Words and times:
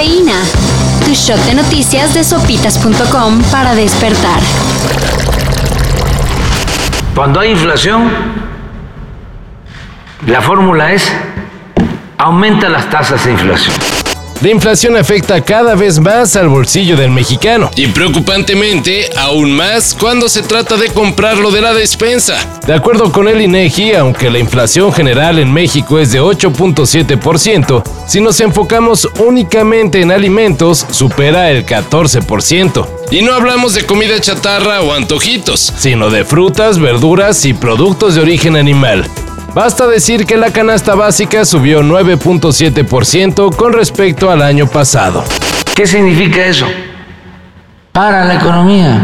Cafeína. 0.00 0.40
Tu 1.04 1.12
shot 1.12 1.38
de 1.44 1.54
noticias 1.54 2.14
de 2.14 2.24
sopitas.com 2.24 3.42
para 3.52 3.74
despertar. 3.74 4.40
Cuando 7.14 7.38
hay 7.38 7.50
inflación, 7.50 8.10
la 10.26 10.40
fórmula 10.40 10.92
es 10.92 11.12
aumenta 12.16 12.70
las 12.70 12.88
tasas 12.88 13.26
de 13.26 13.32
inflación. 13.32 13.99
La 14.42 14.48
inflación 14.48 14.96
afecta 14.96 15.42
cada 15.42 15.74
vez 15.74 16.00
más 16.00 16.34
al 16.34 16.48
bolsillo 16.48 16.96
del 16.96 17.10
mexicano. 17.10 17.70
Y 17.76 17.88
preocupantemente, 17.88 19.10
aún 19.18 19.52
más 19.52 19.94
cuando 19.94 20.30
se 20.30 20.42
trata 20.42 20.78
de 20.78 20.88
comprarlo 20.88 21.50
de 21.50 21.60
la 21.60 21.74
despensa. 21.74 22.38
De 22.66 22.72
acuerdo 22.72 23.12
con 23.12 23.28
el 23.28 23.42
INEGI, 23.42 23.92
aunque 23.92 24.30
la 24.30 24.38
inflación 24.38 24.94
general 24.94 25.38
en 25.38 25.52
México 25.52 25.98
es 25.98 26.12
de 26.12 26.22
8.7%, 26.22 27.82
si 28.06 28.22
nos 28.22 28.40
enfocamos 28.40 29.06
únicamente 29.18 30.00
en 30.00 30.10
alimentos, 30.10 30.86
supera 30.90 31.50
el 31.50 31.66
14%. 31.66 32.86
Y 33.10 33.20
no 33.20 33.34
hablamos 33.34 33.74
de 33.74 33.84
comida 33.84 34.18
chatarra 34.20 34.80
o 34.80 34.94
antojitos, 34.94 35.70
sino 35.76 36.08
de 36.08 36.24
frutas, 36.24 36.78
verduras 36.78 37.44
y 37.44 37.52
productos 37.52 38.14
de 38.14 38.22
origen 38.22 38.56
animal. 38.56 39.06
Basta 39.54 39.88
decir 39.88 40.26
que 40.26 40.36
la 40.36 40.52
canasta 40.52 40.94
básica 40.94 41.44
subió 41.44 41.82
9.7% 41.82 43.56
con 43.56 43.72
respecto 43.72 44.30
al 44.30 44.42
año 44.42 44.68
pasado. 44.68 45.24
¿Qué 45.74 45.86
significa 45.86 46.44
eso? 46.46 46.66
Para 47.90 48.24
la 48.24 48.36
economía. 48.36 49.00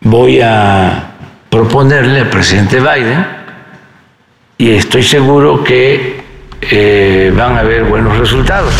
Voy 0.00 0.40
a 0.40 1.12
proponerle 1.50 2.20
al 2.20 2.30
presidente 2.30 2.80
Biden 2.80 3.26
y 4.56 4.70
estoy 4.70 5.02
seguro 5.02 5.62
que 5.62 6.22
eh, 6.62 7.32
van 7.36 7.56
a 7.56 7.60
haber 7.60 7.84
buenos 7.84 8.16
resultados 8.16 8.72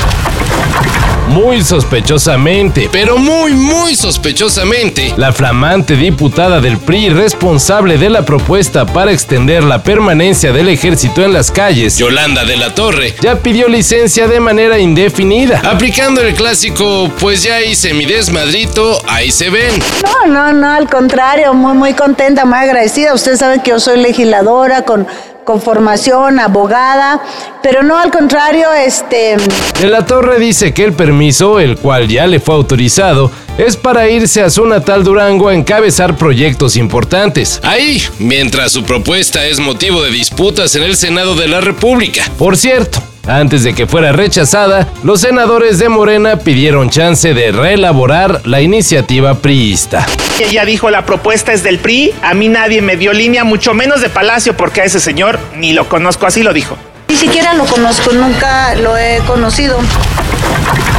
muy 1.39 1.62
sospechosamente, 1.62 2.89
pero 2.91 3.17
muy, 3.17 3.53
muy 3.53 3.94
sospechosamente, 3.94 5.14
la 5.17 5.33
flamante 5.33 5.95
diputada 5.95 6.61
del 6.61 6.78
PRI 6.78 7.11
responsable 7.11 7.97
de 7.97 8.11
la 8.11 8.25
propuesta 8.25 8.84
para 8.84 9.12
extender 9.12 9.62
la 9.62 9.84
permanencia 9.84 10.53
del 10.53 10.69
ejército 10.69 11.22
en 11.22 11.33
las 11.33 11.53
calles, 11.53 11.97
Yolanda 11.97 12.45
de 12.45 12.56
la 12.56 12.75
Torre, 12.75 13.14
ya 13.20 13.36
pidió 13.36 13.69
licencia 13.69 14.27
de 14.27 14.41
manera 14.41 14.80
indefinida. 14.80 15.62
Aplicando 15.64 16.22
el 16.22 16.34
clásico, 16.34 17.08
pues 17.20 17.45
ya 17.45 17.62
hice 17.62 17.95
mi 17.95 18.05
desmadrito, 18.05 19.00
ahí 19.06 19.30
se 19.30 19.48
ven. 19.48 19.80
No, 20.02 20.33
no, 20.33 20.52
no, 20.52 20.73
al 20.73 20.91
contrario, 20.91 21.55
muy, 21.55 21.75
muy 21.75 21.92
contenta, 21.95 22.47
muy 22.47 22.58
agradecida. 22.58 23.14
Ustedes 23.14 23.39
saben 23.39 23.61
que 23.61 23.70
yo 23.70 23.78
soy 23.78 24.00
legisladora 24.00 24.83
con 24.83 25.06
con 25.49 25.63
formación, 25.63 26.41
abogada, 26.41 27.23
pero 27.63 27.83
no 27.83 27.99
al 27.99 28.11
contrario, 28.11 28.71
este... 28.75 29.39
De 29.81 29.89
la 29.89 30.05
Torre 30.05 30.39
dice 30.39 30.75
que 30.75 30.85
el 30.85 30.93
permiso, 30.93 31.59
el 31.59 31.79
cual 31.79 32.07
ya 32.07 32.27
le 32.27 32.39
fue 32.39 32.55
autorizado, 32.55 33.31
es 33.57 33.75
para 33.75 34.11
irse 34.11 34.43
a 34.43 34.51
su 34.51 34.67
natal 34.67 35.05
Durango 35.05 35.49
a 35.49 35.55
encabezar 35.55 36.19
proyectos 36.19 36.77
importantes. 36.77 37.61
Ahí, 37.63 38.03
mientras 38.19 38.73
su 38.73 38.85
propuesta 38.85 39.47
es 39.47 39.59
motivo 39.59 40.03
de 40.03 40.11
disputas 40.11 40.77
en 40.77 40.83
el 40.83 40.97
Senado 40.97 41.35
de 41.35 41.49
la 41.49 41.63
República. 41.63 42.31
Por 42.37 42.59
cierto, 42.59 43.03
antes 43.29 43.62
de 43.62 43.75
que 43.75 43.87
fuera 43.87 44.12
rechazada, 44.12 44.89
los 45.05 45.21
senadores 45.21 45.79
de 45.79 45.89
Morena 45.89 46.39
pidieron 46.39 46.91
chance 46.91 47.35
de 47.35 47.53
reelaborar 47.53 48.41
la 48.45 48.61
iniciativa 48.61 49.35
priista. 49.35 50.07
Ella 50.41 50.65
dijo 50.65 50.91
la 50.91 51.05
propuesta 51.05 51.53
es 51.53 51.62
del 51.62 51.79
PRI, 51.79 52.15
a 52.23 52.35
mí 52.35 52.48
nadie 52.48 52.81
me 52.83 52.97
dio 52.97 53.12
línea, 53.12 53.45
mucho 53.45 53.75
menos 53.75 54.01
de 54.01 54.09
Palacio, 54.09 54.57
porque 54.57 54.81
a 54.81 54.85
ese 54.85 55.01
señor 55.01 55.39
ni 55.57 55.73
lo 55.73 55.89
conozco, 55.89 56.27
así 56.27 56.43
lo 56.43 56.53
dijo. 56.53 56.77
Ni 57.09 57.17
siquiera 57.17 57.55
lo 57.55 57.65
conozco, 57.65 58.12
nunca 58.12 58.75
lo 58.77 58.97
he 58.97 59.19
conocido. 59.27 59.79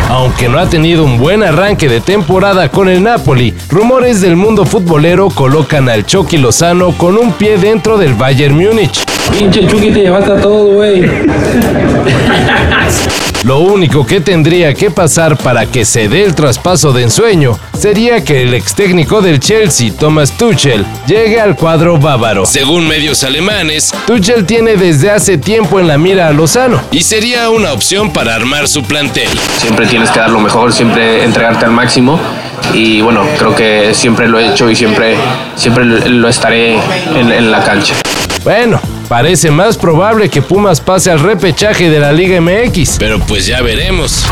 Aunque 0.10 0.50
no 0.50 0.60
ha 0.60 0.68
tenido 0.68 1.06
un 1.06 1.20
buen 1.20 1.44
arranque 1.44 1.88
de 1.88 2.02
temporada 2.02 2.70
con 2.70 2.90
el 2.90 3.04
Napoli, 3.04 3.54
rumores 3.70 4.22
del 4.22 4.36
mundo 4.36 4.66
futbolero 4.66 5.30
colocan 5.30 5.88
al 5.88 6.06
Chucky 6.06 6.38
Lozano 6.38 6.92
con 6.94 7.18
un 7.18 7.34
pie 7.34 7.58
dentro 7.58 7.98
del 7.98 8.16
Bayern 8.16 8.56
Múnich. 8.56 9.04
Pinche 9.38 9.68
Chucky 9.68 9.92
te 9.92 10.02
llevaste 10.02 10.32
a 10.32 10.42
todo, 10.42 10.74
güey. 10.74 11.04
Lo 13.44 13.60
único 13.60 14.06
que 14.06 14.20
tendría 14.20 14.74
que 14.74 14.92
pasar 14.92 15.38
para 15.38 15.66
que 15.66 15.86
se 15.86 16.10
dé 16.10 16.26
el 16.26 16.36
traspaso 16.36 16.92
de 16.92 17.04
ensueño 17.04 17.58
sería 17.74 18.22
que 18.22 18.44
el 18.44 18.54
ex 18.54 18.76
técnico 18.76 19.22
del 19.22 19.40
Chelsea, 19.40 19.94
Thomas 19.98 20.34
Tuchel, 20.38 20.86
llegue 21.08 21.40
al 21.40 21.56
cuadro 21.56 21.98
bávaro. 21.98 22.46
Según 22.46 22.86
medios 22.86 23.24
alemanes, 23.24 23.94
Tuchel 24.06 24.46
tiene 24.46 24.76
desde 24.76 25.10
hace 25.10 25.38
tiempo 25.38 25.80
en 25.80 25.88
la 25.88 25.98
mira 25.98 26.28
a 26.28 26.34
Lozano 26.34 26.82
y 26.92 27.04
sería 27.04 27.50
una 27.50 27.72
opción 27.72 28.12
para 28.12 28.36
armar 28.36 28.68
su 28.68 28.84
plantel. 28.84 29.30
Siempre 29.58 29.88
tienes 29.88 30.10
que 30.12 30.20
dar 30.20 30.32
lo 30.32 30.42
mejor, 30.42 30.74
siempre 30.74 31.24
entregarte 31.24 31.64
al 31.64 31.72
máximo 31.72 32.20
y 32.74 33.00
bueno, 33.00 33.22
creo 33.38 33.56
que 33.56 33.94
siempre 33.94 34.28
lo 34.28 34.38
he 34.38 34.50
hecho 34.50 34.70
y 34.70 34.76
siempre, 34.76 35.16
siempre 35.56 35.86
lo 35.86 36.28
estaré 36.28 36.74
en, 37.16 37.32
en 37.32 37.52
la 37.52 37.64
cancha. 37.64 37.94
Bueno, 38.44 38.82
parece 39.10 39.50
más 39.50 39.76
probable 39.76 40.30
que 40.30 40.42
Pumas 40.42 40.80
pase 40.80 41.12
al 41.12 41.20
repechaje 41.20 41.90
de 41.90 42.00
la 42.00 42.14
Liga 42.14 42.40
MX. 42.40 42.98
Pero 43.00 43.20
pues 43.20 43.48
ya 43.48 43.62
veremos. 43.62 44.24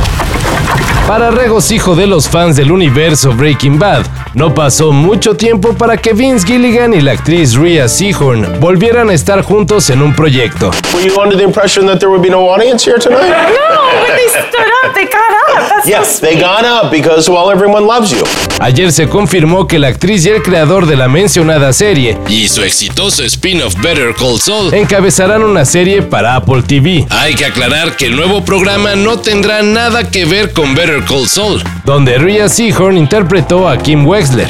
Para 1.08 1.32
regocijo 1.32 1.96
de 1.96 2.06
los 2.06 2.28
fans 2.28 2.58
del 2.58 2.72
universo 2.72 3.32
Breaking 3.32 3.80
Bad, 3.80 4.06
no 4.34 4.54
pasó 4.54 4.92
mucho 4.92 5.36
tiempo 5.38 5.74
para 5.74 5.96
que 5.96 6.12
Vince 6.14 6.46
Gilligan 6.46 6.94
y 6.94 7.00
la 7.00 7.14
actriz 7.14 7.56
Rhea 7.56 7.88
Seahorn 7.88 8.60
volvieran 8.60 9.10
a 9.10 9.14
estar 9.14 9.42
juntos 9.42 9.90
en 9.90 10.02
un 10.02 10.14
proyecto. 10.14 10.70
Were 10.94 11.04
you 11.04 11.20
under 11.20 11.38
the 11.38 11.46
impression 11.46 11.88
that 11.88 12.00
there 12.00 12.10
would 12.10 12.22
be 12.22 12.30
no 12.30 12.50
audience 12.50 12.86
here 12.86 13.00
tonight? 13.00 13.22
No, 13.30 13.88
but 14.02 14.16
they 14.16 14.28
stood 14.28 14.70
up, 14.84 14.94
they 14.94 15.06
got 15.06 15.16
up. 15.16 15.70
That's 15.70 15.88
yes, 15.88 16.20
they 16.20 16.36
got 16.36 16.66
up 16.66 16.92
because 16.92 17.30
well 17.32 17.50
everyone 17.50 17.88
loves 17.88 18.12
you. 18.12 18.24
Ayer 18.60 18.92
se 18.92 19.08
confirmó 19.08 19.66
que 19.66 19.80
la 19.80 19.88
actriz 19.88 20.26
y 20.26 20.30
el 20.30 20.44
creador 20.44 20.88
de 20.88 20.98
la 20.98 21.08
mencionada 21.08 21.72
serie 21.72 22.18
y 22.28 22.50
su 22.50 22.64
exitoso 22.64 23.24
spin-off 23.24 23.76
Better 23.82 24.14
Call 24.14 24.42
Saul 24.42 24.67
encabezarán 24.72 25.44
una 25.44 25.66
serie 25.66 26.02
para 26.02 26.36
Apple 26.36 26.64
TV. 26.64 27.06
Hay 27.10 27.36
que 27.36 27.46
aclarar 27.46 27.96
que 27.96 28.06
el 28.06 28.16
nuevo 28.16 28.44
programa 28.44 28.96
no 28.96 29.20
tendrá 29.20 29.62
nada 29.62 30.10
que 30.10 30.26
ver 30.26 30.54
con 30.54 30.76
Better 30.76 31.04
Call 31.06 31.28
Saul, 31.28 31.64
donde 31.86 32.18
Rhea 32.18 32.50
Seahorn 32.50 32.98
interpretó 32.98 33.68
a 33.68 33.78
Kim 33.78 34.06
Wexler. 34.06 34.50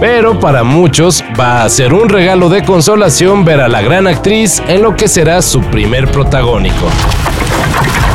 Pero 0.00 0.38
para 0.38 0.62
muchos 0.62 1.24
va 1.38 1.64
a 1.64 1.68
ser 1.70 1.94
un 1.94 2.08
regalo 2.08 2.48
de 2.48 2.64
consolación 2.64 3.44
ver 3.44 3.60
a 3.60 3.68
la 3.68 3.80
gran 3.80 4.06
actriz 4.06 4.62
en 4.68 4.82
lo 4.82 4.94
que 4.94 5.08
será 5.08 5.40
su 5.40 5.60
primer 5.62 6.10
protagónico. 6.10 6.90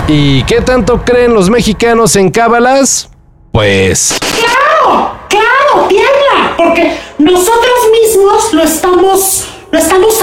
¿Y 0.08 0.44
qué 0.44 0.62
tanto 0.62 1.04
creen 1.04 1.34
los 1.34 1.50
mexicanos 1.50 2.16
en 2.16 2.30
cábalas? 2.30 3.10
Pues... 3.52 4.16
¡Claro! 4.20 5.14
¡Claro! 5.28 5.88
¡Tiembla! 5.88 6.56
Porque 6.58 6.98
nosotros 7.18 7.76
mismos 7.92 8.54
lo 8.54 8.64
estamos, 8.64 9.48
lo 9.72 9.80
estamos 9.80 10.22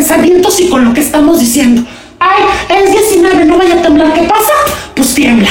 pensamientos 0.00 0.58
y 0.60 0.70
con 0.70 0.82
lo 0.82 0.94
que 0.94 1.00
estamos 1.02 1.38
diciendo. 1.38 1.82
¡Ay! 2.18 2.42
Es 2.70 2.90
19, 2.90 3.44
no 3.44 3.58
vaya 3.58 3.80
a 3.80 3.82
temblar. 3.82 4.14
¿Qué 4.14 4.22
pasa? 4.22 4.52
Pues 4.96 5.14
tiembla. 5.14 5.50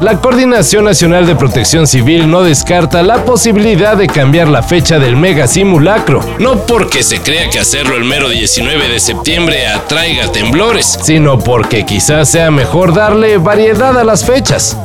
La 0.00 0.20
Coordinación 0.20 0.84
Nacional 0.84 1.26
de 1.26 1.34
Protección 1.34 1.88
Civil 1.88 2.30
no 2.30 2.42
descarta 2.42 3.02
la 3.02 3.24
posibilidad 3.24 3.96
de 3.96 4.06
cambiar 4.06 4.46
la 4.46 4.62
fecha 4.62 5.00
del 5.00 5.16
mega 5.16 5.48
simulacro. 5.48 6.24
No 6.38 6.64
porque 6.66 7.02
se 7.02 7.20
crea 7.20 7.50
que 7.50 7.58
hacerlo 7.58 7.96
el 7.96 8.04
mero 8.04 8.28
19 8.28 8.88
de 8.88 9.00
septiembre 9.00 9.66
atraiga 9.66 10.30
temblores, 10.30 10.96
sino 11.02 11.40
porque 11.40 11.84
quizás 11.84 12.28
sea 12.28 12.52
mejor 12.52 12.94
darle 12.94 13.38
variedad 13.38 13.98
a 13.98 14.04
las 14.04 14.24
fechas. 14.24 14.76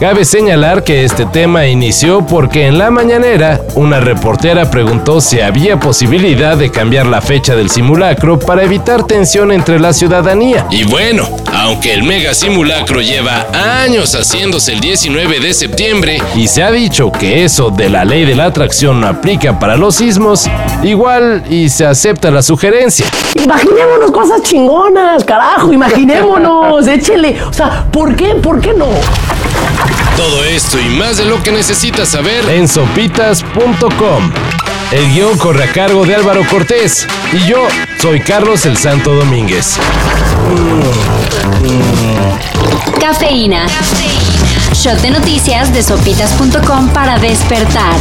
Cabe 0.00 0.24
señalar 0.24 0.82
que 0.82 1.04
este 1.04 1.24
tema 1.24 1.68
inició 1.68 2.26
porque 2.26 2.66
en 2.66 2.78
la 2.78 2.90
mañanera 2.90 3.60
una 3.76 4.00
reportera 4.00 4.68
preguntó 4.68 5.20
si 5.20 5.40
había 5.40 5.78
posibilidad 5.78 6.56
de 6.56 6.72
cambiar 6.72 7.06
la 7.06 7.20
fecha 7.20 7.54
del 7.54 7.70
simulacro 7.70 8.38
para 8.38 8.64
evitar 8.64 9.04
tensión 9.04 9.52
entre 9.52 9.78
la 9.78 9.92
ciudadanía. 9.92 10.66
Y 10.70 10.82
bueno, 10.82 11.28
aunque 11.54 11.94
el 11.94 12.02
mega 12.02 12.34
simulacro 12.34 13.00
lleva 13.00 13.46
años 13.82 14.14
haciéndose 14.16 14.72
el 14.72 14.80
19 14.80 15.38
de 15.38 15.54
septiembre 15.54 16.18
y 16.34 16.48
se 16.48 16.64
ha 16.64 16.72
dicho 16.72 17.12
que 17.12 17.44
eso 17.44 17.70
de 17.70 17.88
la 17.88 18.04
ley 18.04 18.24
de 18.24 18.34
la 18.34 18.46
atracción 18.46 19.00
no 19.00 19.06
aplica 19.06 19.60
para 19.60 19.76
los 19.76 19.94
sismos, 19.94 20.50
igual 20.82 21.44
y 21.48 21.68
se 21.68 21.86
acepta 21.86 22.32
la 22.32 22.42
sugerencia. 22.42 23.06
Imaginémonos 23.34 24.10
cosas 24.10 24.42
chingonas, 24.42 25.22
carajo, 25.24 25.72
imaginémonos, 25.72 26.86
échele. 26.88 27.40
O 27.48 27.52
sea, 27.52 27.86
¿por 27.92 28.16
qué? 28.16 28.34
¿Por 28.34 28.60
qué 28.60 28.74
no? 28.74 28.88
Todo 30.16 30.44
esto 30.44 30.78
y 30.78 30.88
más 30.90 31.16
de 31.16 31.24
lo 31.24 31.42
que 31.42 31.50
necesitas 31.50 32.08
saber 32.08 32.48
en 32.48 32.68
sopitas.com. 32.68 34.32
El 34.92 35.12
guion 35.12 35.36
corre 35.38 35.64
a 35.64 35.72
cargo 35.72 36.06
de 36.06 36.14
Álvaro 36.14 36.42
Cortés 36.48 37.06
y 37.32 37.48
yo 37.48 37.66
soy 38.00 38.20
Carlos 38.20 38.64
el 38.64 38.76
Santo 38.76 39.12
Domínguez. 39.14 39.76
Cafeína. 43.00 43.66
Shot 44.72 45.00
de 45.00 45.10
noticias 45.10 45.72
de 45.72 45.82
sopitas.com 45.82 46.88
para 46.90 47.18
despertar. 47.18 47.96